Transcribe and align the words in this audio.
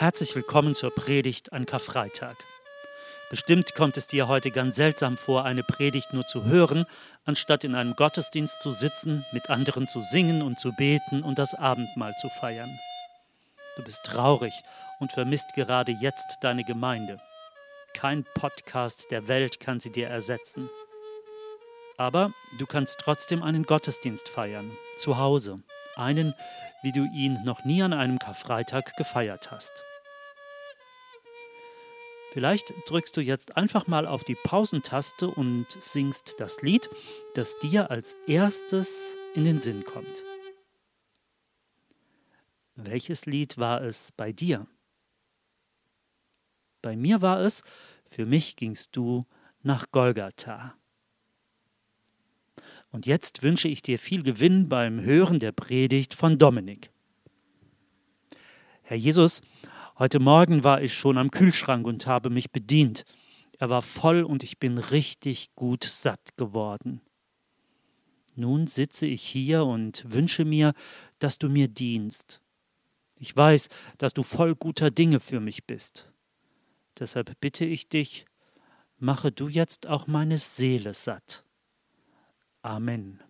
Herzlich 0.00 0.34
willkommen 0.34 0.74
zur 0.74 0.94
Predigt 0.94 1.52
an 1.52 1.66
Karfreitag. 1.66 2.38
Bestimmt 3.28 3.74
kommt 3.74 3.98
es 3.98 4.06
dir 4.06 4.28
heute 4.28 4.50
ganz 4.50 4.76
seltsam 4.76 5.18
vor, 5.18 5.44
eine 5.44 5.62
Predigt 5.62 6.14
nur 6.14 6.26
zu 6.26 6.46
hören, 6.46 6.86
anstatt 7.26 7.64
in 7.64 7.74
einem 7.74 7.94
Gottesdienst 7.96 8.62
zu 8.62 8.70
sitzen, 8.70 9.26
mit 9.32 9.50
anderen 9.50 9.88
zu 9.88 10.00
singen 10.00 10.40
und 10.40 10.58
zu 10.58 10.72
beten 10.72 11.22
und 11.22 11.38
das 11.38 11.54
Abendmahl 11.54 12.14
zu 12.18 12.30
feiern. 12.30 12.70
Du 13.76 13.84
bist 13.84 14.02
traurig 14.04 14.54
und 15.00 15.12
vermisst 15.12 15.52
gerade 15.54 15.92
jetzt 15.92 16.38
deine 16.40 16.64
Gemeinde. 16.64 17.20
Kein 17.92 18.24
Podcast 18.34 19.10
der 19.10 19.28
Welt 19.28 19.60
kann 19.60 19.80
sie 19.80 19.92
dir 19.92 20.08
ersetzen. 20.08 20.70
Aber 21.98 22.32
du 22.58 22.64
kannst 22.64 23.00
trotzdem 23.00 23.42
einen 23.42 23.64
Gottesdienst 23.64 24.30
feiern, 24.30 24.74
zu 24.96 25.18
Hause, 25.18 25.62
einen, 25.94 26.34
wie 26.82 26.92
du 26.92 27.04
ihn 27.12 27.44
noch 27.44 27.66
nie 27.66 27.82
an 27.82 27.92
einem 27.92 28.18
Karfreitag 28.18 28.96
gefeiert 28.96 29.50
hast. 29.50 29.84
Vielleicht 32.32 32.72
drückst 32.88 33.16
du 33.16 33.20
jetzt 33.20 33.56
einfach 33.56 33.88
mal 33.88 34.06
auf 34.06 34.22
die 34.22 34.36
Pausentaste 34.36 35.28
und 35.28 35.66
singst 35.80 36.36
das 36.38 36.62
Lied, 36.62 36.88
das 37.34 37.58
dir 37.58 37.90
als 37.90 38.14
erstes 38.26 39.16
in 39.34 39.44
den 39.44 39.58
Sinn 39.58 39.84
kommt. 39.84 40.24
Welches 42.76 43.26
Lied 43.26 43.58
war 43.58 43.82
es 43.82 44.12
bei 44.12 44.32
dir? 44.32 44.66
Bei 46.82 46.96
mir 46.96 47.20
war 47.20 47.40
es, 47.40 47.62
für 48.06 48.26
mich 48.26 48.56
gingst 48.56 48.96
du 48.96 49.22
nach 49.62 49.90
Golgatha. 49.90 50.74
Und 52.92 53.06
jetzt 53.06 53.42
wünsche 53.42 53.68
ich 53.68 53.82
dir 53.82 53.98
viel 53.98 54.22
Gewinn 54.22 54.68
beim 54.68 55.00
Hören 55.00 55.40
der 55.40 55.52
Predigt 55.52 56.14
von 56.14 56.38
Dominik. 56.38 56.90
Herr 58.82 58.96
Jesus, 58.96 59.42
Heute 60.00 60.18
Morgen 60.18 60.64
war 60.64 60.80
ich 60.80 60.94
schon 60.94 61.18
am 61.18 61.30
Kühlschrank 61.30 61.86
und 61.86 62.06
habe 62.06 62.30
mich 62.30 62.50
bedient. 62.50 63.04
Er 63.58 63.68
war 63.68 63.82
voll 63.82 64.22
und 64.22 64.42
ich 64.42 64.58
bin 64.58 64.78
richtig 64.78 65.54
gut 65.56 65.84
satt 65.84 66.38
geworden. 66.38 67.02
Nun 68.34 68.66
sitze 68.66 69.04
ich 69.04 69.22
hier 69.22 69.66
und 69.66 70.10
wünsche 70.10 70.46
mir, 70.46 70.72
dass 71.18 71.36
du 71.36 71.50
mir 71.50 71.68
dienst. 71.68 72.40
Ich 73.18 73.36
weiß, 73.36 73.68
dass 73.98 74.14
du 74.14 74.22
voll 74.22 74.54
guter 74.54 74.90
Dinge 74.90 75.20
für 75.20 75.38
mich 75.38 75.66
bist. 75.66 76.10
Deshalb 76.98 77.38
bitte 77.38 77.66
ich 77.66 77.90
dich, 77.90 78.24
mache 78.96 79.30
du 79.30 79.48
jetzt 79.48 79.86
auch 79.86 80.06
meine 80.06 80.38
Seele 80.38 80.94
satt. 80.94 81.44
Amen. 82.62 83.20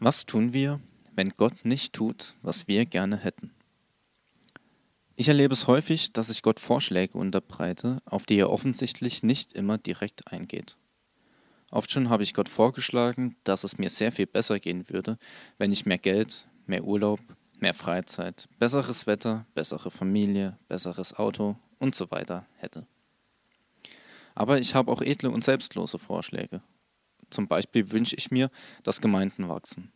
Was 0.00 0.26
tun 0.26 0.52
wir, 0.52 0.80
wenn 1.14 1.30
Gott 1.30 1.64
nicht 1.64 1.92
tut, 1.92 2.34
was 2.42 2.68
wir 2.68 2.86
gerne 2.86 3.16
hätten. 3.16 3.52
Ich 5.14 5.28
erlebe 5.28 5.52
es 5.52 5.66
häufig, 5.66 6.12
dass 6.12 6.30
ich 6.30 6.42
Gott 6.42 6.58
Vorschläge 6.58 7.18
unterbreite, 7.18 8.00
auf 8.04 8.24
die 8.26 8.36
er 8.36 8.50
offensichtlich 8.50 9.22
nicht 9.22 9.52
immer 9.52 9.78
direkt 9.78 10.32
eingeht. 10.32 10.76
Oft 11.70 11.90
schon 11.90 12.10
habe 12.10 12.22
ich 12.22 12.34
Gott 12.34 12.48
vorgeschlagen, 12.48 13.36
dass 13.44 13.64
es 13.64 13.78
mir 13.78 13.88
sehr 13.88 14.12
viel 14.12 14.26
besser 14.26 14.58
gehen 14.58 14.88
würde, 14.88 15.18
wenn 15.58 15.72
ich 15.72 15.86
mehr 15.86 15.98
Geld, 15.98 16.48
mehr 16.66 16.84
Urlaub, 16.84 17.20
mehr 17.58 17.74
Freizeit, 17.74 18.48
besseres 18.58 19.06
Wetter, 19.06 19.46
bessere 19.54 19.90
Familie, 19.90 20.58
besseres 20.68 21.14
Auto 21.14 21.56
und 21.78 21.94
so 21.94 22.10
weiter 22.10 22.46
hätte. 22.56 22.86
Aber 24.34 24.58
ich 24.58 24.74
habe 24.74 24.90
auch 24.90 25.02
edle 25.02 25.30
und 25.30 25.44
selbstlose 25.44 25.98
Vorschläge. 25.98 26.62
Zum 27.30 27.48
Beispiel 27.48 27.90
wünsche 27.90 28.16
ich 28.16 28.30
mir, 28.30 28.50
dass 28.82 29.00
Gemeinden 29.00 29.48
wachsen, 29.48 29.92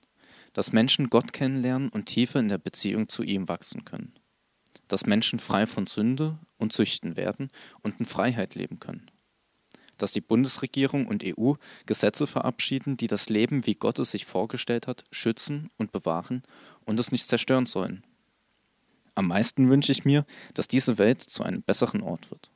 dass 0.57 0.73
Menschen 0.73 1.11
Gott 1.11 1.35
kennenlernen 1.35 1.91
und 1.91 2.07
tiefer 2.07 2.41
in 2.41 2.49
der 2.49 2.57
Beziehung 2.57 3.11
zu 3.11 3.23
ihm 3.23 3.47
wachsen 3.47 3.85
können. 3.85 4.15
Dass 4.89 5.05
Menschen 5.05 5.39
frei 5.39 5.67
von 5.67 5.87
Sünde 5.87 6.39
und 6.57 6.73
Süchten 6.73 7.15
werden 7.15 7.51
und 7.83 8.01
in 8.01 8.07
Freiheit 8.07 8.55
leben 8.55 8.81
können. 8.81 9.11
Dass 9.99 10.13
die 10.13 10.23
Bundesregierung 10.23 11.09
und 11.09 11.23
EU 11.27 11.57
Gesetze 11.85 12.27
verabschieden, 12.27 12.97
die 12.97 13.07
das 13.07 13.29
Leben, 13.29 13.67
wie 13.67 13.75
Gott 13.75 13.99
es 13.99 14.13
sich 14.13 14.25
vorgestellt 14.25 14.87
hat, 14.87 15.05
schützen 15.11 15.69
und 15.77 15.93
bewahren 15.93 16.43
und 16.87 16.99
es 16.99 17.13
nicht 17.13 17.27
zerstören 17.27 17.67
sollen. 17.67 18.03
Am 19.15 19.27
meisten 19.27 19.69
wünsche 19.69 19.93
ich 19.93 20.07
mir, 20.07 20.25
dass 20.55 20.69
diese 20.69 20.97
Welt 20.97 21.21
zu 21.21 21.43
einem 21.43 21.61
besseren 21.61 22.01
Ort 22.01 22.31
wird. 22.31 22.51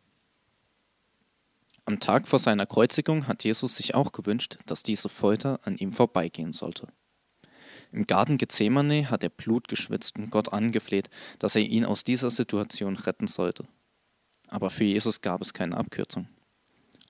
Am 1.84 2.00
Tag 2.00 2.28
vor 2.28 2.38
seiner 2.38 2.64
Kreuzigung 2.64 3.26
hat 3.26 3.44
Jesus 3.44 3.76
sich 3.76 3.94
auch 3.94 4.12
gewünscht, 4.12 4.56
dass 4.64 4.82
diese 4.82 5.10
Folter 5.10 5.60
an 5.64 5.76
ihm 5.76 5.92
vorbeigehen 5.92 6.54
sollte. 6.54 6.88
Im 7.92 8.06
Garten 8.06 8.38
Gethsemane 8.38 9.10
hat 9.10 9.22
er 9.22 9.30
Blut 9.30 9.68
geschwitzt 9.68 10.16
und 10.16 10.30
Gott 10.30 10.52
angefleht, 10.52 11.10
dass 11.38 11.56
er 11.56 11.62
ihn 11.62 11.84
aus 11.84 12.04
dieser 12.04 12.30
Situation 12.30 12.96
retten 12.96 13.26
sollte. 13.26 13.66
Aber 14.48 14.70
für 14.70 14.84
Jesus 14.84 15.20
gab 15.20 15.42
es 15.42 15.52
keine 15.52 15.76
Abkürzung. 15.76 16.28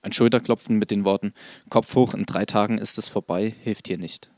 Ein 0.01 0.13
Schulterklopfen 0.13 0.77
mit 0.77 0.89
den 0.89 1.05
Worten 1.05 1.33
Kopf 1.69 1.93
hoch, 1.93 2.13
in 2.13 2.25
drei 2.25 2.45
Tagen 2.45 2.79
ist 2.79 2.97
es 2.97 3.07
vorbei, 3.07 3.53
hilft 3.61 3.87
hier 3.87 3.99
nicht. 3.99 4.31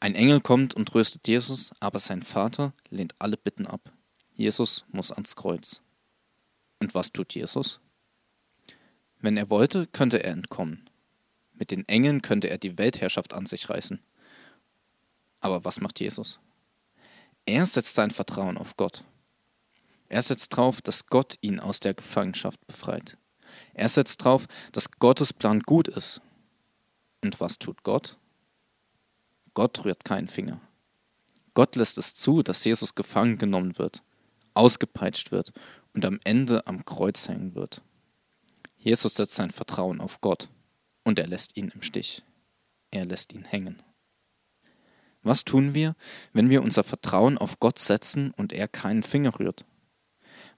Ein 0.00 0.14
Engel 0.14 0.40
kommt 0.40 0.74
und 0.74 0.86
tröstet 0.86 1.28
Jesus, 1.28 1.72
aber 1.78 1.98
sein 1.98 2.22
Vater 2.22 2.72
lehnt 2.88 3.14
alle 3.18 3.36
Bitten 3.36 3.66
ab. 3.66 3.92
Jesus 4.32 4.84
muss 4.90 5.12
ans 5.12 5.36
Kreuz. 5.36 5.82
Und 6.80 6.94
was 6.94 7.12
tut 7.12 7.34
Jesus? 7.34 7.80
Wenn 9.20 9.36
er 9.36 9.50
wollte, 9.50 9.86
könnte 9.86 10.24
er 10.24 10.32
entkommen. 10.32 10.88
Mit 11.52 11.70
den 11.70 11.86
Engeln 11.86 12.22
könnte 12.22 12.48
er 12.48 12.56
die 12.56 12.78
Weltherrschaft 12.78 13.34
an 13.34 13.44
sich 13.44 13.68
reißen. 13.68 14.00
Aber 15.40 15.64
was 15.64 15.80
macht 15.80 16.00
Jesus? 16.00 16.38
Er 17.46 17.66
setzt 17.66 17.94
sein 17.94 18.10
Vertrauen 18.10 18.58
auf 18.58 18.76
Gott. 18.76 19.04
Er 20.08 20.22
setzt 20.22 20.52
darauf, 20.52 20.82
dass 20.82 21.06
Gott 21.06 21.36
ihn 21.40 21.60
aus 21.60 21.80
der 21.80 21.94
Gefangenschaft 21.94 22.64
befreit. 22.66 23.16
Er 23.74 23.88
setzt 23.88 24.24
darauf, 24.24 24.46
dass 24.72 24.90
Gottes 24.92 25.32
Plan 25.32 25.60
gut 25.60 25.88
ist. 25.88 26.20
Und 27.22 27.40
was 27.40 27.58
tut 27.58 27.82
Gott? 27.82 28.16
Gott 29.54 29.84
rührt 29.84 30.04
keinen 30.04 30.28
Finger. 30.28 30.60
Gott 31.54 31.76
lässt 31.76 31.98
es 31.98 32.14
zu, 32.14 32.42
dass 32.42 32.64
Jesus 32.64 32.94
gefangen 32.94 33.38
genommen 33.38 33.78
wird, 33.78 34.02
ausgepeitscht 34.54 35.32
wird 35.32 35.52
und 35.94 36.04
am 36.04 36.20
Ende 36.24 36.66
am 36.66 36.84
Kreuz 36.84 37.28
hängen 37.28 37.54
wird. 37.54 37.82
Jesus 38.78 39.14
setzt 39.14 39.34
sein 39.34 39.50
Vertrauen 39.50 40.00
auf 40.00 40.20
Gott 40.20 40.48
und 41.04 41.18
er 41.18 41.26
lässt 41.26 41.56
ihn 41.56 41.70
im 41.74 41.82
Stich. 41.82 42.22
Er 42.90 43.04
lässt 43.04 43.32
ihn 43.32 43.44
hängen. 43.44 43.82
Was 45.22 45.44
tun 45.44 45.74
wir, 45.74 45.96
wenn 46.32 46.48
wir 46.48 46.62
unser 46.62 46.82
Vertrauen 46.82 47.36
auf 47.36 47.60
Gott 47.60 47.78
setzen 47.78 48.32
und 48.36 48.52
er 48.52 48.68
keinen 48.68 49.02
Finger 49.02 49.38
rührt? 49.38 49.64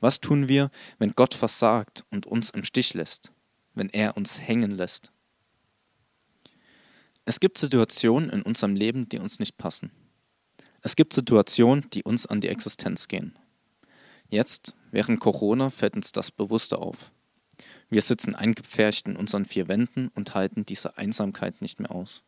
Was 0.00 0.20
tun 0.20 0.48
wir, 0.48 0.70
wenn 0.98 1.14
Gott 1.14 1.34
versagt 1.34 2.04
und 2.10 2.26
uns 2.26 2.50
im 2.50 2.64
Stich 2.64 2.94
lässt, 2.94 3.32
wenn 3.74 3.88
er 3.88 4.16
uns 4.16 4.40
hängen 4.40 4.70
lässt? 4.70 5.12
Es 7.24 7.38
gibt 7.38 7.58
Situationen 7.58 8.30
in 8.30 8.42
unserem 8.42 8.74
Leben, 8.74 9.08
die 9.08 9.18
uns 9.18 9.38
nicht 9.38 9.58
passen. 9.58 9.92
Es 10.80 10.96
gibt 10.96 11.12
Situationen, 11.12 11.88
die 11.90 12.02
uns 12.02 12.26
an 12.26 12.40
die 12.40 12.48
Existenz 12.48 13.06
gehen. 13.06 13.38
Jetzt, 14.28 14.74
während 14.90 15.20
Corona, 15.20 15.70
fällt 15.70 15.94
uns 15.94 16.10
das 16.10 16.32
bewusster 16.32 16.80
auf. 16.80 17.12
Wir 17.88 18.02
sitzen 18.02 18.34
eingepfercht 18.34 19.06
in 19.06 19.16
unseren 19.16 19.44
vier 19.44 19.68
Wänden 19.68 20.08
und 20.14 20.34
halten 20.34 20.64
diese 20.66 20.98
Einsamkeit 20.98 21.62
nicht 21.62 21.78
mehr 21.78 21.92
aus. 21.92 22.24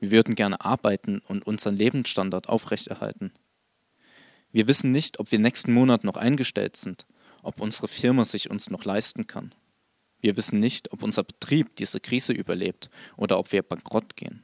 Wir 0.00 0.10
würden 0.10 0.34
gerne 0.34 0.62
arbeiten 0.62 1.20
und 1.28 1.46
unseren 1.46 1.76
Lebensstandard 1.76 2.48
aufrechterhalten. 2.48 3.32
Wir 4.50 4.66
wissen 4.66 4.90
nicht, 4.90 5.20
ob 5.20 5.30
wir 5.30 5.38
nächsten 5.38 5.72
Monat 5.72 6.04
noch 6.04 6.16
eingestellt 6.16 6.76
sind, 6.76 7.06
ob 7.42 7.60
unsere 7.60 7.86
Firma 7.86 8.24
sich 8.24 8.50
uns 8.50 8.70
noch 8.70 8.84
leisten 8.84 9.26
kann. 9.26 9.54
Wir 10.20 10.36
wissen 10.36 10.58
nicht, 10.58 10.92
ob 10.92 11.02
unser 11.02 11.22
Betrieb 11.22 11.76
diese 11.76 12.00
Krise 12.00 12.32
überlebt 12.32 12.90
oder 13.16 13.38
ob 13.38 13.52
wir 13.52 13.62
bankrott 13.62 14.16
gehen. 14.16 14.42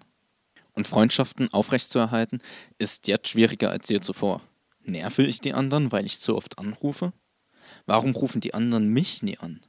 Und 0.73 0.87
Freundschaften 0.87 1.53
aufrechtzuerhalten 1.53 2.41
ist 2.79 3.09
jetzt 3.09 3.29
schwieriger 3.29 3.71
als 3.71 3.89
je 3.89 4.01
zuvor. 4.01 4.43
Nerve 4.83 5.25
ich 5.25 5.41
die 5.41 5.55
anderen, 5.55 5.91
weil 5.91 6.05
ich 6.05 6.21
zu 6.21 6.37
oft 6.37 6.59
anrufe? 6.59 7.13
Warum 7.87 8.13
rufen 8.13 8.41
die 8.41 8.55
anderen 8.55 8.89
mich 8.89 9.23
nie 9.23 9.39
an? 9.39 9.61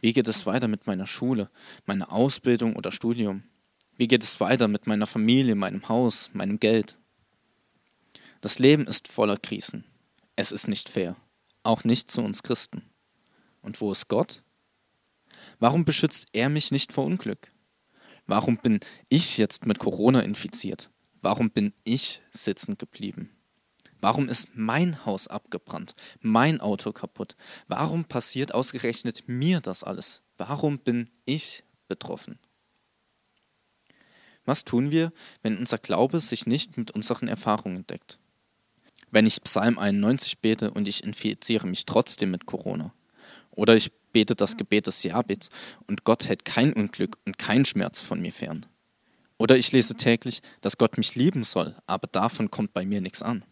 Wie 0.00 0.12
geht 0.12 0.28
es 0.28 0.46
weiter 0.46 0.68
mit 0.68 0.86
meiner 0.86 1.06
Schule, 1.06 1.50
meiner 1.86 2.12
Ausbildung 2.12 2.76
oder 2.76 2.92
Studium? 2.92 3.42
Wie 3.98 4.06
geht 4.06 4.22
es 4.22 4.38
weiter 4.38 4.68
mit 4.68 4.86
meiner 4.86 5.08
Familie, 5.08 5.56
meinem 5.56 5.88
Haus, 5.88 6.30
meinem 6.32 6.60
Geld? 6.60 6.96
Das 8.40 8.60
Leben 8.60 8.86
ist 8.86 9.08
voller 9.08 9.36
Krisen. 9.36 9.84
Es 10.36 10.52
ist 10.52 10.68
nicht 10.68 10.88
fair. 10.88 11.16
Auch 11.64 11.82
nicht 11.82 12.08
zu 12.08 12.22
uns 12.22 12.44
Christen. 12.44 12.84
Und 13.60 13.80
wo 13.80 13.90
ist 13.90 14.06
Gott? 14.06 14.44
Warum 15.58 15.84
beschützt 15.84 16.28
er 16.32 16.48
mich 16.48 16.70
nicht 16.70 16.92
vor 16.92 17.06
Unglück? 17.06 17.50
Warum 18.28 18.58
bin 18.58 18.78
ich 19.08 19.36
jetzt 19.36 19.66
mit 19.66 19.80
Corona 19.80 20.20
infiziert? 20.20 20.90
Warum 21.20 21.50
bin 21.50 21.74
ich 21.82 22.22
sitzen 22.30 22.78
geblieben? 22.78 23.30
Warum 24.00 24.28
ist 24.28 24.46
mein 24.54 25.06
Haus 25.06 25.26
abgebrannt, 25.26 25.96
mein 26.20 26.60
Auto 26.60 26.92
kaputt? 26.92 27.34
Warum 27.66 28.04
passiert 28.04 28.54
ausgerechnet 28.54 29.24
mir 29.26 29.60
das 29.60 29.82
alles? 29.82 30.22
Warum 30.36 30.78
bin 30.78 31.10
ich 31.24 31.64
betroffen? 31.88 32.38
Was 34.48 34.64
tun 34.64 34.90
wir, 34.90 35.12
wenn 35.42 35.58
unser 35.58 35.76
Glaube 35.76 36.20
sich 36.20 36.46
nicht 36.46 36.78
mit 36.78 36.90
unseren 36.92 37.28
Erfahrungen 37.28 37.86
deckt? 37.86 38.18
Wenn 39.10 39.26
ich 39.26 39.44
Psalm 39.44 39.78
91 39.78 40.38
bete 40.38 40.70
und 40.70 40.88
ich 40.88 41.04
infiziere 41.04 41.66
mich 41.66 41.84
trotzdem 41.84 42.30
mit 42.30 42.46
Corona. 42.46 42.94
Oder 43.50 43.76
ich 43.76 43.92
bete 44.10 44.34
das 44.34 44.56
Gebet 44.56 44.86
des 44.86 45.02
Jabits 45.02 45.50
und 45.86 46.04
Gott 46.04 46.26
hält 46.26 46.46
kein 46.46 46.72
Unglück 46.72 47.18
und 47.26 47.36
kein 47.36 47.66
Schmerz 47.66 48.00
von 48.00 48.22
mir 48.22 48.32
fern. 48.32 48.64
Oder 49.36 49.58
ich 49.58 49.70
lese 49.72 49.96
täglich, 49.96 50.40
dass 50.62 50.78
Gott 50.78 50.96
mich 50.96 51.14
lieben 51.14 51.42
soll, 51.42 51.76
aber 51.86 52.06
davon 52.06 52.50
kommt 52.50 52.72
bei 52.72 52.86
mir 52.86 53.02
nichts 53.02 53.20
an. 53.20 53.44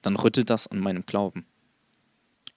Dann 0.00 0.16
rüttelt 0.16 0.48
das 0.48 0.66
an 0.66 0.78
meinem 0.78 1.04
Glauben. 1.04 1.44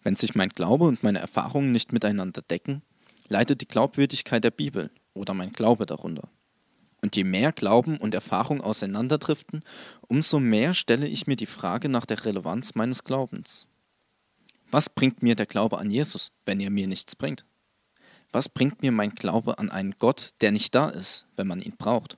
Wenn 0.02 0.16
sich 0.16 0.34
mein 0.34 0.48
Glaube 0.48 0.86
und 0.86 1.04
meine 1.04 1.20
Erfahrungen 1.20 1.74
nicht 1.74 1.92
miteinander 1.92 2.42
decken, 2.42 2.84
leidet 3.28 3.60
die 3.60 3.68
Glaubwürdigkeit 3.68 4.46
der 4.46 4.52
Bibel 4.52 4.92
oder 5.14 5.34
mein 5.34 5.52
Glaube 5.52 5.86
darunter. 5.86 6.30
Und 7.08 7.16
je 7.16 7.24
mehr 7.24 7.54
Glauben 7.54 7.96
und 7.96 8.14
Erfahrung 8.14 8.60
auseinanderdriften, 8.60 9.64
umso 10.10 10.42
mehr 10.42 10.74
stelle 10.74 11.08
ich 11.08 11.26
mir 11.26 11.38
die 11.38 11.46
Frage 11.46 11.88
nach 11.88 12.06
der 12.06 12.26
Relevanz 12.26 12.76
meines 12.76 13.06
Glaubens. 13.06 13.66
Was 14.72 14.90
bringt 14.90 15.24
mir 15.24 15.34
der 15.34 15.46
Glaube 15.46 15.78
an 15.78 15.90
Jesus, 15.90 16.34
wenn 16.46 16.60
er 16.60 16.70
mir 16.70 16.86
nichts 16.86 17.16
bringt? 17.16 17.46
Was 18.34 18.50
bringt 18.50 18.82
mir 18.82 18.92
mein 18.92 19.16
Glaube 19.16 19.58
an 19.58 19.70
einen 19.70 19.96
Gott, 19.98 20.32
der 20.42 20.52
nicht 20.52 20.76
da 20.76 20.90
ist, 20.90 21.26
wenn 21.38 21.48
man 21.48 21.62
ihn 21.62 21.78
braucht? 21.78 22.18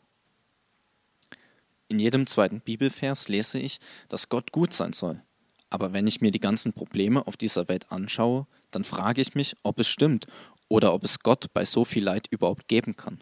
In 1.88 2.00
jedem 2.00 2.26
zweiten 2.26 2.60
Bibelvers 2.60 3.30
lese 3.30 3.60
ich, 3.60 3.80
dass 4.08 4.28
Gott 4.28 4.52
gut 4.52 4.74
sein 4.74 4.94
soll. 4.94 5.22
Aber 5.70 5.94
wenn 5.94 6.08
ich 6.08 6.20
mir 6.20 6.32
die 6.32 6.40
ganzen 6.40 6.74
Probleme 6.74 7.28
auf 7.28 7.38
dieser 7.38 7.68
Welt 7.68 7.92
anschaue, 7.92 8.48
dann 8.72 8.84
frage 8.84 9.22
ich 9.22 9.36
mich, 9.36 9.56
ob 9.62 9.80
es 9.80 9.88
stimmt 9.88 10.26
oder 10.68 10.96
ob 10.96 11.04
es 11.04 11.20
Gott 11.20 11.54
bei 11.54 11.64
so 11.64 11.86
viel 11.86 12.06
Leid 12.06 12.26
überhaupt 12.32 12.68
geben 12.68 12.96
kann. 12.96 13.20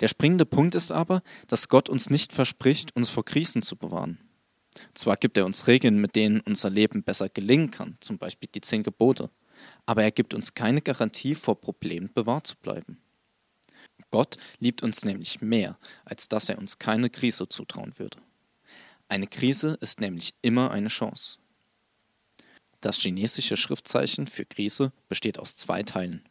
Der 0.00 0.08
springende 0.08 0.46
Punkt 0.46 0.74
ist 0.74 0.92
aber, 0.92 1.22
dass 1.48 1.68
Gott 1.68 1.88
uns 1.88 2.10
nicht 2.10 2.32
verspricht, 2.32 2.94
uns 2.96 3.10
vor 3.10 3.24
Krisen 3.24 3.62
zu 3.62 3.76
bewahren. 3.76 4.18
Zwar 4.94 5.16
gibt 5.16 5.36
er 5.36 5.46
uns 5.46 5.66
Regeln, 5.66 6.00
mit 6.00 6.16
denen 6.16 6.40
unser 6.40 6.70
Leben 6.70 7.02
besser 7.02 7.28
gelingen 7.28 7.70
kann, 7.70 7.96
zum 8.00 8.18
Beispiel 8.18 8.48
die 8.52 8.60
zehn 8.60 8.82
Gebote, 8.82 9.30
aber 9.86 10.02
er 10.02 10.10
gibt 10.10 10.34
uns 10.34 10.54
keine 10.54 10.82
Garantie, 10.82 11.34
vor 11.34 11.60
Problemen 11.60 12.10
bewahrt 12.12 12.46
zu 12.46 12.56
bleiben. 12.56 12.98
Gott 14.10 14.36
liebt 14.58 14.82
uns 14.82 15.04
nämlich 15.04 15.40
mehr, 15.40 15.78
als 16.04 16.28
dass 16.28 16.48
er 16.48 16.58
uns 16.58 16.78
keine 16.78 17.10
Krise 17.10 17.48
zutrauen 17.48 17.98
würde. 17.98 18.18
Eine 19.08 19.26
Krise 19.26 19.76
ist 19.80 20.00
nämlich 20.00 20.34
immer 20.42 20.70
eine 20.70 20.88
Chance. 20.88 21.38
Das 22.80 22.98
chinesische 22.98 23.56
Schriftzeichen 23.56 24.26
für 24.26 24.44
Krise 24.44 24.92
besteht 25.08 25.38
aus 25.38 25.56
zwei 25.56 25.82
Teilen. 25.82 26.22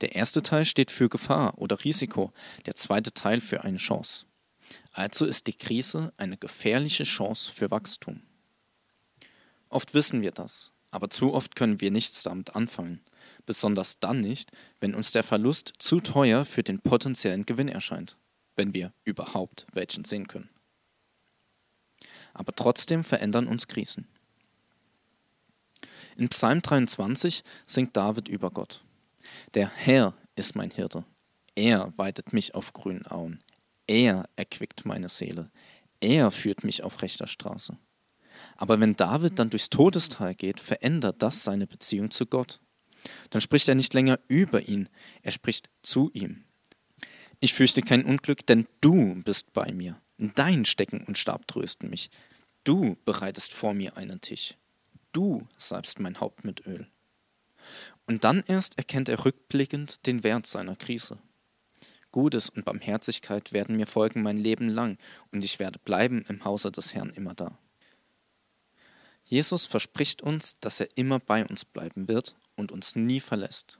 Der 0.00 0.14
erste 0.14 0.42
Teil 0.42 0.64
steht 0.64 0.90
für 0.90 1.08
Gefahr 1.08 1.58
oder 1.58 1.84
Risiko, 1.84 2.32
der 2.66 2.74
zweite 2.74 3.12
Teil 3.12 3.40
für 3.40 3.64
eine 3.64 3.78
Chance. 3.78 4.26
Also 4.92 5.24
ist 5.24 5.46
die 5.46 5.56
Krise 5.56 6.12
eine 6.16 6.36
gefährliche 6.36 7.04
Chance 7.04 7.50
für 7.52 7.70
Wachstum. 7.70 8.22
Oft 9.68 9.94
wissen 9.94 10.22
wir 10.22 10.32
das, 10.32 10.72
aber 10.90 11.10
zu 11.10 11.32
oft 11.32 11.54
können 11.54 11.80
wir 11.80 11.90
nichts 11.90 12.22
damit 12.22 12.56
anfangen, 12.56 13.00
besonders 13.46 14.00
dann 14.00 14.20
nicht, 14.20 14.50
wenn 14.80 14.94
uns 14.94 15.12
der 15.12 15.22
Verlust 15.22 15.74
zu 15.78 16.00
teuer 16.00 16.44
für 16.44 16.62
den 16.62 16.80
potenziellen 16.80 17.46
Gewinn 17.46 17.68
erscheint, 17.68 18.16
wenn 18.56 18.74
wir 18.74 18.92
überhaupt 19.04 19.66
welchen 19.72 20.04
sehen 20.04 20.26
können. 20.26 20.50
Aber 22.34 22.52
trotzdem 22.54 23.04
verändern 23.04 23.46
uns 23.46 23.68
Krisen. 23.68 24.08
In 26.16 26.28
Psalm 26.28 26.62
23 26.62 27.44
singt 27.66 27.96
David 27.96 28.28
über 28.28 28.50
Gott. 28.50 28.82
Der 29.54 29.68
Herr 29.68 30.14
ist 30.36 30.54
mein 30.54 30.70
Hirte. 30.70 31.04
Er 31.56 31.92
weidet 31.96 32.32
mich 32.32 32.54
auf 32.54 32.72
grünen 32.72 33.06
Auen. 33.06 33.42
Er 33.88 34.28
erquickt 34.36 34.84
meine 34.84 35.08
Seele. 35.08 35.50
Er 36.00 36.30
führt 36.30 36.62
mich 36.62 36.84
auf 36.84 37.02
rechter 37.02 37.26
Straße. 37.26 37.76
Aber 38.56 38.78
wenn 38.78 38.94
David 38.94 39.40
dann 39.40 39.50
durchs 39.50 39.68
Todestal 39.68 40.36
geht, 40.36 40.60
verändert 40.60 41.20
das 41.20 41.42
seine 41.42 41.66
Beziehung 41.66 42.12
zu 42.12 42.26
Gott. 42.26 42.60
Dann 43.30 43.40
spricht 43.40 43.68
er 43.68 43.74
nicht 43.74 43.92
länger 43.92 44.20
über 44.28 44.68
ihn, 44.68 44.88
er 45.22 45.32
spricht 45.32 45.68
zu 45.82 46.10
ihm. 46.12 46.44
Ich 47.40 47.52
fürchte 47.52 47.82
kein 47.82 48.04
Unglück, 48.04 48.46
denn 48.46 48.68
du 48.80 49.20
bist 49.24 49.52
bei 49.52 49.72
mir. 49.72 50.00
Dein 50.18 50.64
Stecken 50.64 51.02
und 51.04 51.18
Stab 51.18 51.48
trösten 51.48 51.90
mich. 51.90 52.10
Du 52.62 52.96
bereitest 53.04 53.52
vor 53.52 53.74
mir 53.74 53.96
einen 53.96 54.20
Tisch. 54.20 54.54
Du 55.12 55.48
salbst 55.58 55.98
mein 55.98 56.20
Haupt 56.20 56.44
mit 56.44 56.66
Öl. 56.66 56.86
Und 58.10 58.24
dann 58.24 58.42
erst 58.48 58.76
erkennt 58.76 59.08
er 59.08 59.24
rückblickend 59.24 60.04
den 60.04 60.24
Wert 60.24 60.44
seiner 60.44 60.74
Krise. 60.74 61.18
Gutes 62.10 62.48
und 62.48 62.64
Barmherzigkeit 62.64 63.52
werden 63.52 63.76
mir 63.76 63.86
folgen 63.86 64.22
mein 64.22 64.36
Leben 64.36 64.68
lang, 64.68 64.98
und 65.30 65.44
ich 65.44 65.60
werde 65.60 65.78
bleiben 65.78 66.24
im 66.26 66.44
Hause 66.44 66.72
des 66.72 66.92
Herrn 66.92 67.10
immer 67.10 67.34
da. 67.34 67.56
Jesus 69.22 69.68
verspricht 69.68 70.22
uns, 70.22 70.58
dass 70.58 70.80
er 70.80 70.88
immer 70.96 71.20
bei 71.20 71.46
uns 71.46 71.64
bleiben 71.64 72.08
wird 72.08 72.34
und 72.56 72.72
uns 72.72 72.96
nie 72.96 73.20
verlässt. 73.20 73.78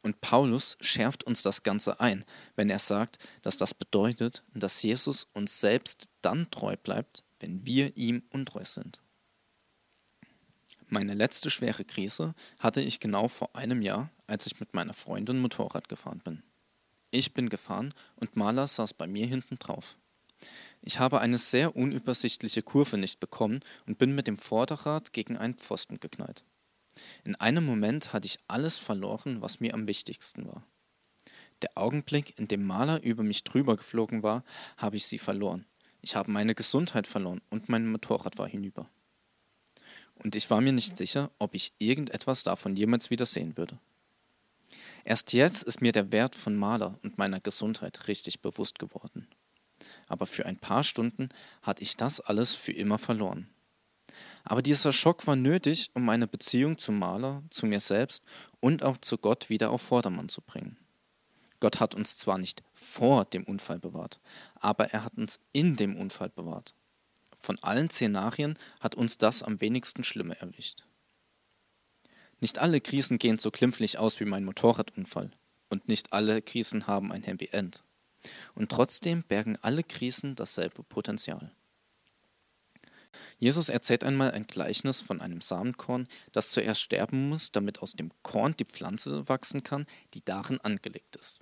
Und 0.00 0.20
Paulus 0.20 0.76
schärft 0.80 1.24
uns 1.24 1.42
das 1.42 1.64
Ganze 1.64 1.98
ein, 1.98 2.24
wenn 2.54 2.70
er 2.70 2.78
sagt, 2.78 3.18
dass 3.42 3.56
das 3.56 3.74
bedeutet, 3.74 4.44
dass 4.54 4.80
Jesus 4.80 5.26
uns 5.32 5.60
selbst 5.60 6.08
dann 6.22 6.52
treu 6.52 6.76
bleibt, 6.76 7.24
wenn 7.40 7.66
wir 7.66 7.96
ihm 7.96 8.22
untreu 8.30 8.64
sind. 8.64 9.02
Meine 10.88 11.14
letzte 11.14 11.50
schwere 11.50 11.84
Krise 11.84 12.34
hatte 12.60 12.80
ich 12.80 13.00
genau 13.00 13.26
vor 13.26 13.56
einem 13.56 13.82
Jahr, 13.82 14.10
als 14.28 14.46
ich 14.46 14.60
mit 14.60 14.72
meiner 14.72 14.92
Freundin 14.92 15.40
Motorrad 15.40 15.88
gefahren 15.88 16.20
bin. 16.24 16.44
Ich 17.10 17.34
bin 17.34 17.48
gefahren 17.48 17.92
und 18.14 18.36
Maler 18.36 18.68
saß 18.68 18.94
bei 18.94 19.08
mir 19.08 19.26
hinten 19.26 19.58
drauf. 19.58 19.96
Ich 20.82 21.00
habe 21.00 21.20
eine 21.20 21.38
sehr 21.38 21.74
unübersichtliche 21.74 22.62
Kurve 22.62 22.98
nicht 22.98 23.18
bekommen 23.18 23.60
und 23.86 23.98
bin 23.98 24.14
mit 24.14 24.28
dem 24.28 24.36
Vorderrad 24.36 25.12
gegen 25.12 25.36
einen 25.36 25.54
Pfosten 25.54 25.98
geknallt. 25.98 26.44
In 27.24 27.34
einem 27.34 27.64
Moment 27.64 28.12
hatte 28.12 28.26
ich 28.26 28.38
alles 28.46 28.78
verloren, 28.78 29.42
was 29.42 29.58
mir 29.58 29.74
am 29.74 29.88
wichtigsten 29.88 30.46
war. 30.46 30.64
Der 31.62 31.70
Augenblick, 31.74 32.38
in 32.38 32.46
dem 32.46 32.64
Maler 32.64 33.02
über 33.02 33.24
mich 33.24 33.42
drüber 33.42 33.76
geflogen 33.76 34.22
war, 34.22 34.44
habe 34.76 34.96
ich 34.96 35.06
sie 35.06 35.18
verloren. 35.18 35.66
Ich 36.00 36.14
habe 36.14 36.30
meine 36.30 36.54
Gesundheit 36.54 37.08
verloren 37.08 37.40
und 37.50 37.68
mein 37.68 37.90
Motorrad 37.90 38.38
war 38.38 38.46
hinüber 38.46 38.88
und 40.22 40.34
ich 40.36 40.50
war 40.50 40.60
mir 40.60 40.72
nicht 40.72 40.96
sicher, 40.96 41.30
ob 41.38 41.54
ich 41.54 41.72
irgendetwas 41.78 42.42
davon 42.42 42.76
jemals 42.76 43.10
wieder 43.10 43.26
sehen 43.26 43.56
würde. 43.56 43.78
Erst 45.04 45.32
jetzt 45.32 45.62
ist 45.62 45.82
mir 45.82 45.92
der 45.92 46.10
Wert 46.10 46.34
von 46.34 46.56
Maler 46.56 46.98
und 47.02 47.16
meiner 47.16 47.38
Gesundheit 47.38 48.08
richtig 48.08 48.40
bewusst 48.40 48.78
geworden. 48.78 49.28
Aber 50.08 50.26
für 50.26 50.46
ein 50.46 50.56
paar 50.56 50.82
Stunden 50.82 51.28
hatte 51.62 51.82
ich 51.82 51.96
das 51.96 52.20
alles 52.20 52.54
für 52.54 52.72
immer 52.72 52.98
verloren. 52.98 53.48
Aber 54.42 54.62
dieser 54.62 54.92
Schock 54.92 55.26
war 55.26 55.36
nötig, 55.36 55.90
um 55.94 56.04
meine 56.04 56.26
Beziehung 56.26 56.78
zum 56.78 56.98
Maler, 56.98 57.42
zu 57.50 57.66
mir 57.66 57.80
selbst 57.80 58.24
und 58.60 58.82
auch 58.82 58.96
zu 58.98 59.18
Gott 59.18 59.48
wieder 59.48 59.70
auf 59.70 59.82
Vordermann 59.82 60.28
zu 60.28 60.40
bringen. 60.40 60.76
Gott 61.60 61.80
hat 61.80 61.94
uns 61.94 62.16
zwar 62.16 62.38
nicht 62.38 62.62
vor 62.74 63.24
dem 63.24 63.44
Unfall 63.44 63.78
bewahrt, 63.78 64.20
aber 64.56 64.92
er 64.92 65.04
hat 65.04 65.16
uns 65.16 65.40
in 65.52 65.76
dem 65.76 65.96
Unfall 65.96 66.28
bewahrt. 66.28 66.74
Von 67.46 67.62
allen 67.62 67.88
Szenarien 67.90 68.58
hat 68.80 68.96
uns 68.96 69.18
das 69.18 69.44
am 69.44 69.60
wenigsten 69.60 70.02
Schlimme 70.02 70.36
erwischt. 70.40 70.82
Nicht 72.40 72.58
alle 72.58 72.80
Krisen 72.80 73.18
gehen 73.18 73.38
so 73.38 73.52
klimpflich 73.52 73.98
aus 73.98 74.18
wie 74.18 74.24
mein 74.24 74.44
Motorradunfall. 74.44 75.30
Und 75.68 75.86
nicht 75.86 76.12
alle 76.12 76.42
Krisen 76.42 76.88
haben 76.88 77.12
ein 77.12 77.22
Happy 77.22 77.50
End. 77.52 77.84
Und 78.56 78.72
trotzdem 78.72 79.22
bergen 79.22 79.56
alle 79.62 79.84
Krisen 79.84 80.34
dasselbe 80.34 80.82
Potenzial. 80.82 81.52
Jesus 83.38 83.68
erzählt 83.68 84.02
einmal 84.02 84.32
ein 84.32 84.48
Gleichnis 84.48 85.00
von 85.00 85.20
einem 85.20 85.40
Samenkorn, 85.40 86.08
das 86.32 86.50
zuerst 86.50 86.80
sterben 86.80 87.28
muss, 87.28 87.52
damit 87.52 87.80
aus 87.80 87.92
dem 87.92 88.10
Korn 88.24 88.56
die 88.56 88.64
Pflanze 88.64 89.28
wachsen 89.28 89.62
kann, 89.62 89.86
die 90.14 90.24
darin 90.24 90.60
angelegt 90.62 91.14
ist. 91.14 91.38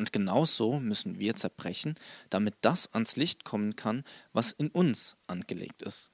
Und 0.00 0.14
genau 0.14 0.46
so 0.46 0.80
müssen 0.80 1.18
wir 1.18 1.36
zerbrechen, 1.36 1.94
damit 2.30 2.54
das 2.62 2.90
ans 2.94 3.16
Licht 3.16 3.44
kommen 3.44 3.76
kann, 3.76 4.02
was 4.32 4.50
in 4.50 4.70
uns 4.70 5.18
angelegt 5.26 5.82
ist. 5.82 6.08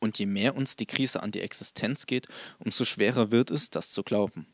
Und 0.00 0.18
je 0.18 0.26
mehr 0.26 0.56
uns 0.56 0.74
die 0.74 0.84
Krise 0.84 1.22
an 1.22 1.30
die 1.30 1.40
Existenz 1.40 2.06
geht, 2.06 2.26
umso 2.58 2.84
schwerer 2.84 3.30
wird 3.30 3.52
es, 3.52 3.70
das 3.70 3.92
zu 3.92 4.02
glauben. 4.02 4.48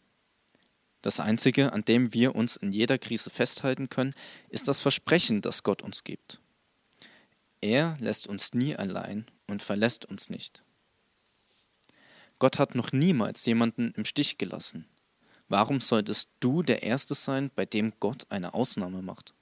Das 1.01 1.21
Einzige, 1.21 1.73
an 1.73 1.87
dem 1.87 2.13
wir 2.13 2.35
uns 2.35 2.57
in 2.57 2.71
jeder 2.71 2.99
Krise 2.99 3.31
festhalten 3.31 3.89
können, 3.89 4.13
ist 4.51 4.69
das 4.69 4.83
Versprechen, 4.83 5.41
das 5.41 5.63
Gott 5.63 5.81
uns 5.81 6.05
gibt. 6.05 6.39
Er 7.63 7.97
lässt 7.99 8.27
uns 8.27 8.53
nie 8.53 8.77
allein 8.77 9.25
und 9.47 9.63
verlässt 9.63 10.05
uns 10.05 10.29
nicht. 10.29 10.63
Gott 12.39 12.59
hat 12.59 12.75
noch 12.75 12.93
niemals 12.93 13.47
jemanden 13.47 13.95
im 13.97 14.05
Stich 14.05 14.37
gelassen. 14.37 14.87
Warum 15.49 15.81
solltest 15.81 16.31
du 16.41 16.63
der 16.63 16.83
Erste 16.83 17.15
sein, 17.15 17.51
bei 17.55 17.67
dem 17.67 17.93
Gott 18.01 18.27
eine 18.31 18.55
Ausnahme 18.55 19.03
macht? 19.03 19.35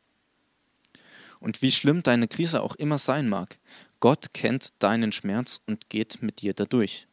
Und 1.40 1.62
wie 1.62 1.72
schlimm 1.72 2.02
deine 2.02 2.28
Krise 2.28 2.62
auch 2.62 2.76
immer 2.76 2.98
sein 2.98 3.28
mag, 3.28 3.58
Gott 4.00 4.32
kennt 4.32 4.70
deinen 4.80 5.12
Schmerz 5.12 5.60
und 5.66 5.88
geht 5.90 6.22
mit 6.22 6.40
dir 6.40 6.54
dadurch. 6.54 7.06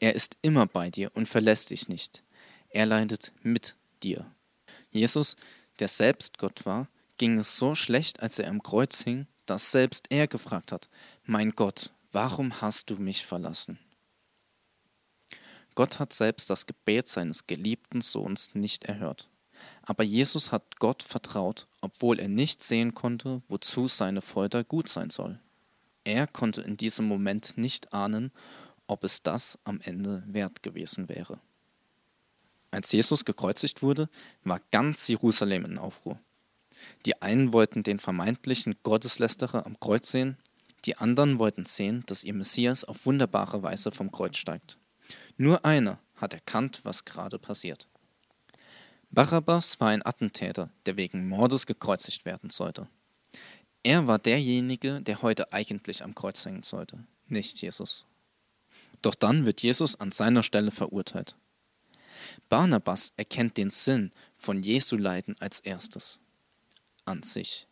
Er 0.00 0.14
ist 0.14 0.36
immer 0.42 0.66
bei 0.66 0.90
dir 0.90 1.10
und 1.14 1.28
verlässt 1.28 1.70
dich 1.70 1.88
nicht. 1.88 2.22
Er 2.68 2.86
leidet 2.86 3.32
mit 3.42 3.74
dir. 4.02 4.26
Jesus, 4.90 5.36
der 5.78 5.88
selbst 5.88 6.38
Gott 6.38 6.66
war, 6.66 6.88
ging 7.18 7.38
es 7.38 7.56
so 7.56 7.74
schlecht, 7.74 8.20
als 8.20 8.38
er 8.38 8.48
am 8.48 8.62
Kreuz 8.62 9.02
hing, 9.02 9.26
dass 9.46 9.70
selbst 9.70 10.06
er 10.10 10.26
gefragt 10.26 10.72
hat, 10.72 10.88
mein 11.24 11.52
Gott, 11.52 11.90
warum 12.12 12.60
hast 12.60 12.90
du 12.90 12.96
mich 12.96 13.24
verlassen? 13.24 13.78
Gott 15.74 15.98
hat 15.98 16.12
selbst 16.12 16.50
das 16.50 16.66
Gebet 16.66 17.08
seines 17.08 17.46
geliebten 17.46 18.00
Sohns 18.00 18.54
nicht 18.54 18.84
erhört. 18.84 19.28
Aber 19.82 20.04
Jesus 20.04 20.52
hat 20.52 20.78
Gott 20.78 21.02
vertraut, 21.02 21.66
obwohl 21.80 22.20
er 22.20 22.28
nicht 22.28 22.62
sehen 22.62 22.94
konnte, 22.94 23.42
wozu 23.48 23.88
seine 23.88 24.20
Folter 24.20 24.64
gut 24.64 24.88
sein 24.88 25.10
soll. 25.10 25.38
Er 26.04 26.26
konnte 26.26 26.60
in 26.60 26.76
diesem 26.76 27.06
Moment 27.06 27.56
nicht 27.56 27.92
ahnen, 27.92 28.30
ob 28.86 29.04
es 29.04 29.22
das 29.22 29.58
am 29.64 29.80
Ende 29.80 30.22
wert 30.26 30.62
gewesen 30.62 31.08
wäre. 31.08 31.40
Als 32.70 32.92
Jesus 32.92 33.24
gekreuzigt 33.24 33.82
wurde, 33.82 34.08
war 34.42 34.60
ganz 34.70 35.08
Jerusalem 35.08 35.64
in 35.64 35.78
Aufruhr. 35.78 36.18
Die 37.06 37.22
einen 37.22 37.52
wollten 37.52 37.82
den 37.82 37.98
vermeintlichen 37.98 38.74
Gotteslästerer 38.82 39.64
am 39.64 39.78
Kreuz 39.80 40.10
sehen, 40.10 40.36
die 40.84 40.96
anderen 40.96 41.38
wollten 41.38 41.64
sehen, 41.66 42.02
dass 42.06 42.24
ihr 42.24 42.34
Messias 42.34 42.84
auf 42.84 43.06
wunderbare 43.06 43.62
Weise 43.62 43.90
vom 43.90 44.12
Kreuz 44.12 44.36
steigt. 44.36 44.76
Nur 45.36 45.64
einer 45.64 45.98
hat 46.16 46.32
erkannt, 46.32 46.80
was 46.84 47.04
gerade 47.04 47.38
passiert. 47.38 47.88
Barabbas 49.10 49.78
war 49.80 49.88
ein 49.88 50.04
Attentäter, 50.04 50.70
der 50.86 50.96
wegen 50.96 51.28
Mordes 51.28 51.66
gekreuzigt 51.66 52.24
werden 52.24 52.50
sollte. 52.50 52.88
Er 53.82 54.06
war 54.06 54.18
derjenige, 54.18 55.00
der 55.00 55.22
heute 55.22 55.52
eigentlich 55.52 56.02
am 56.02 56.14
Kreuz 56.14 56.44
hängen 56.44 56.62
sollte, 56.62 57.04
nicht 57.26 57.60
Jesus. 57.60 58.06
Doch 59.02 59.14
dann 59.14 59.44
wird 59.44 59.60
Jesus 59.60 60.00
an 60.00 60.10
seiner 60.10 60.42
Stelle 60.42 60.70
verurteilt. 60.70 61.36
Barnabas 62.48 63.12
erkennt 63.16 63.56
den 63.56 63.70
Sinn 63.70 64.10
von 64.34 64.62
Jesu 64.62 64.96
Leiden 64.96 65.36
als 65.40 65.60
erstes. 65.60 66.18
An 67.04 67.22
sich. 67.22 67.66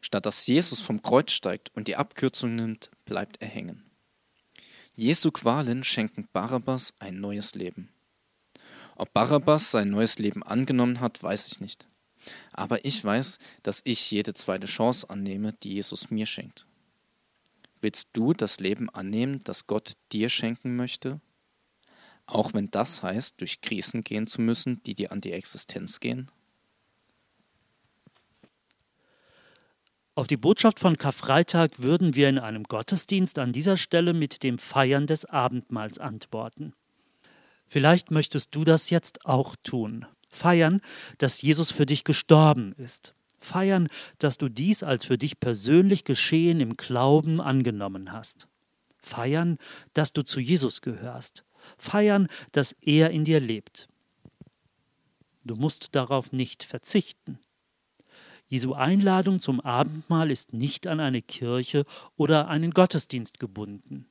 Statt 0.00 0.26
dass 0.26 0.46
Jesus 0.46 0.80
vom 0.80 1.02
Kreuz 1.02 1.32
steigt 1.32 1.70
und 1.74 1.86
die 1.86 1.96
Abkürzung 1.96 2.54
nimmt, 2.54 2.90
bleibt 3.04 3.40
er 3.42 3.48
hängen. 3.48 3.87
Jesu 4.98 5.30
Qualen 5.30 5.84
schenken 5.84 6.26
Barabbas 6.32 6.92
ein 6.98 7.20
neues 7.20 7.54
Leben. 7.54 7.88
Ob 8.96 9.12
Barabbas 9.12 9.70
sein 9.70 9.90
neues 9.90 10.18
Leben 10.18 10.42
angenommen 10.42 10.98
hat, 10.98 11.22
weiß 11.22 11.46
ich 11.46 11.60
nicht. 11.60 11.86
Aber 12.50 12.84
ich 12.84 13.04
weiß, 13.04 13.38
dass 13.62 13.80
ich 13.84 14.10
jede 14.10 14.34
zweite 14.34 14.66
Chance 14.66 15.08
annehme, 15.08 15.52
die 15.52 15.74
Jesus 15.74 16.10
mir 16.10 16.26
schenkt. 16.26 16.66
Willst 17.80 18.08
du 18.12 18.32
das 18.32 18.58
Leben 18.58 18.90
annehmen, 18.90 19.38
das 19.44 19.68
Gott 19.68 19.92
dir 20.10 20.28
schenken 20.28 20.74
möchte? 20.74 21.20
Auch 22.26 22.52
wenn 22.52 22.68
das 22.72 23.00
heißt, 23.00 23.40
durch 23.40 23.60
Krisen 23.60 24.02
gehen 24.02 24.26
zu 24.26 24.40
müssen, 24.40 24.82
die 24.82 24.96
dir 24.96 25.12
an 25.12 25.20
die 25.20 25.30
Existenz 25.30 26.00
gehen? 26.00 26.28
Auf 30.18 30.26
die 30.26 30.36
Botschaft 30.36 30.80
von 30.80 30.98
Karfreitag 30.98 31.78
würden 31.78 32.16
wir 32.16 32.28
in 32.28 32.40
einem 32.40 32.64
Gottesdienst 32.64 33.38
an 33.38 33.52
dieser 33.52 33.76
Stelle 33.76 34.14
mit 34.14 34.42
dem 34.42 34.58
Feiern 34.58 35.06
des 35.06 35.24
Abendmahls 35.26 36.00
antworten. 36.00 36.72
Vielleicht 37.68 38.10
möchtest 38.10 38.52
du 38.56 38.64
das 38.64 38.90
jetzt 38.90 39.24
auch 39.26 39.54
tun. 39.62 40.06
Feiern, 40.28 40.80
dass 41.18 41.40
Jesus 41.40 41.70
für 41.70 41.86
dich 41.86 42.02
gestorben 42.02 42.72
ist. 42.72 43.14
Feiern, 43.38 43.88
dass 44.18 44.38
du 44.38 44.48
dies 44.48 44.82
als 44.82 45.04
für 45.04 45.18
dich 45.18 45.38
persönlich 45.38 46.02
geschehen 46.02 46.58
im 46.58 46.72
Glauben 46.72 47.40
angenommen 47.40 48.10
hast. 48.10 48.48
Feiern, 49.00 49.56
dass 49.92 50.12
du 50.12 50.22
zu 50.22 50.40
Jesus 50.40 50.80
gehörst. 50.80 51.44
Feiern, 51.76 52.26
dass 52.50 52.72
er 52.80 53.10
in 53.10 53.22
dir 53.22 53.38
lebt. 53.38 53.86
Du 55.44 55.54
musst 55.54 55.94
darauf 55.94 56.32
nicht 56.32 56.64
verzichten. 56.64 57.38
Jesu 58.48 58.72
Einladung 58.72 59.40
zum 59.40 59.60
Abendmahl 59.60 60.30
ist 60.30 60.54
nicht 60.54 60.86
an 60.86 61.00
eine 61.00 61.20
Kirche 61.20 61.84
oder 62.16 62.48
einen 62.48 62.72
Gottesdienst 62.72 63.38
gebunden. 63.38 64.06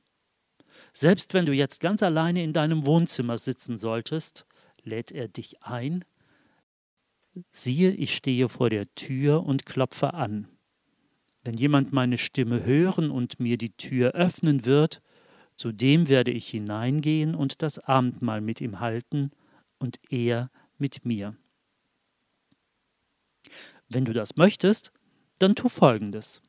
Selbst 0.92 1.34
wenn 1.34 1.44
du 1.44 1.52
jetzt 1.52 1.80
ganz 1.80 2.02
alleine 2.02 2.42
in 2.42 2.52
deinem 2.52 2.86
Wohnzimmer 2.86 3.36
sitzen 3.36 3.78
solltest, 3.78 4.46
lädt 4.82 5.10
er 5.10 5.28
dich 5.28 5.62
ein. 5.62 6.04
Siehe, 7.50 7.90
ich 7.90 8.14
stehe 8.14 8.48
vor 8.48 8.70
der 8.70 8.92
Tür 8.94 9.44
und 9.44 9.66
klopfe 9.66 10.14
an. 10.14 10.48
Wenn 11.42 11.56
jemand 11.56 11.92
meine 11.92 12.18
Stimme 12.18 12.64
hören 12.64 13.10
und 13.10 13.40
mir 13.40 13.58
die 13.58 13.76
Tür 13.76 14.12
öffnen 14.12 14.66
wird, 14.66 15.02
zu 15.56 15.72
dem 15.72 16.08
werde 16.08 16.30
ich 16.30 16.48
hineingehen 16.48 17.34
und 17.34 17.62
das 17.62 17.80
Abendmahl 17.80 18.40
mit 18.40 18.60
ihm 18.60 18.78
halten 18.78 19.32
und 19.78 19.98
er 20.10 20.50
mit 20.78 21.04
mir. 21.04 21.36
Wenn 23.88 24.04
du 24.04 24.12
das 24.12 24.36
möchtest, 24.36 24.92
dann 25.38 25.54
tu 25.54 25.68
Folgendes. 25.68 26.42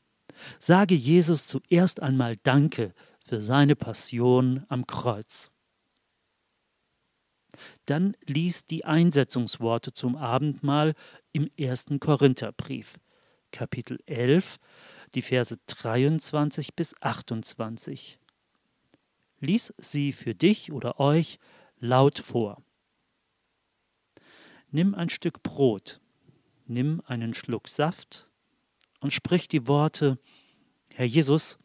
Sage 0.58 0.96
Jesus 0.96 1.48
zuerst 1.48 2.01
einmal 2.01 2.38
Danke 2.38 2.93
für 3.25 3.41
seine 3.41 3.75
Passion 3.75 4.65
am 4.69 4.88
Kreuz. 4.88 5.51
Dann 7.86 8.15
lies 8.25 8.65
die 8.65 8.86
Einsetzungsworte 8.86 9.93
zum 9.93 10.15
Abendmahl 10.15 10.93
im 11.31 11.50
ersten 11.58 12.00
Korintherbrief, 12.00 13.00
Kapitel 13.51 14.00
11, 14.05 14.60
die 15.15 15.22
Verse 15.22 15.58
23 15.67 16.75
bis 16.75 16.96
28. 17.01 18.19
Lies 19.39 19.74
sie 19.77 20.13
für 20.13 20.36
dich 20.36 20.72
oder 20.72 21.00
euch 21.00 21.39
laut 21.79 22.19
vor. 22.19 22.62
Nimm 24.72 24.93
ein 24.93 25.10
Stück 25.10 25.41
Brot 25.41 26.00
nimm 26.69 27.01
einen 27.05 27.33
Schluck 27.33 27.67
Saft 27.67 28.29
und 28.99 29.13
sprich 29.13 29.47
die 29.47 29.67
Worte, 29.67 30.19
Herr 30.93 31.05
Jesus, 31.05 31.57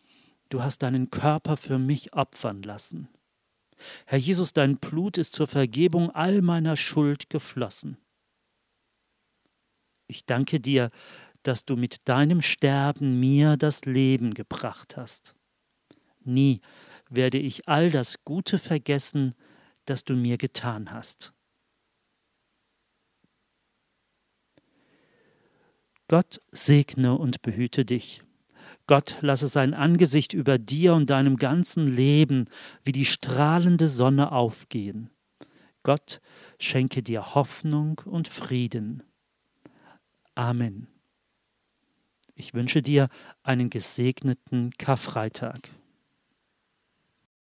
du 0.49 0.62
hast 0.62 0.78
deinen 0.78 1.11
Körper 1.11 1.56
für 1.56 1.78
mich 1.78 2.12
opfern 2.12 2.62
lassen. 2.62 3.08
Herr 4.06 4.18
Jesus, 4.18 4.52
dein 4.52 4.76
Blut 4.76 5.18
ist 5.18 5.34
zur 5.34 5.46
Vergebung 5.46 6.11
all 6.11 6.42
meiner 6.42 6.76
Schuld 6.76 7.28
geflossen. 7.28 7.96
Ich 10.06 10.25
danke 10.25 10.61
dir, 10.61 10.90
dass 11.42 11.64
du 11.64 11.76
mit 11.76 12.08
deinem 12.08 12.40
Sterben 12.40 13.20
mir 13.20 13.56
das 13.56 13.84
Leben 13.84 14.32
gebracht 14.32 14.96
hast. 14.96 15.34
Nie 16.20 16.61
werde 17.11 17.38
ich 17.38 17.68
all 17.68 17.90
das 17.90 18.25
Gute 18.25 18.58
vergessen, 18.58 19.34
das 19.84 20.04
du 20.04 20.14
mir 20.14 20.38
getan 20.38 20.90
hast. 20.90 21.34
Gott 26.08 26.40
segne 26.52 27.16
und 27.16 27.42
behüte 27.42 27.84
dich. 27.84 28.23
Gott 28.87 29.16
lasse 29.20 29.49
sein 29.49 29.73
Angesicht 29.73 30.34
über 30.34 30.58
dir 30.58 30.94
und 30.94 31.08
deinem 31.08 31.37
ganzen 31.37 31.94
Leben 31.94 32.46
wie 32.82 32.92
die 32.92 33.06
strahlende 33.06 33.88
Sonne 33.88 34.32
aufgehen. 34.32 35.11
Gott 35.82 36.20
schenke 36.58 37.02
dir 37.02 37.34
Hoffnung 37.34 38.00
und 38.04 38.28
Frieden. 38.28 39.02
Amen. 40.34 40.88
Ich 42.34 42.52
wünsche 42.52 42.82
dir 42.82 43.08
einen 43.42 43.70
gesegneten 43.70 44.70
Karfreitag. 44.76 45.70